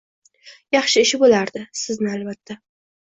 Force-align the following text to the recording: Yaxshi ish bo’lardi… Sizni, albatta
Yaxshi 0.75 1.03
ish 1.07 1.13
bo’lardi… 1.25 1.63
Sizni, 1.83 2.11
albatta 2.17 2.59